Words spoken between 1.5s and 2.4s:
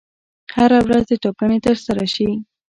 ترسره شي.